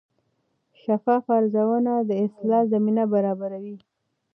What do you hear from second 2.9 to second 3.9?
برابروي.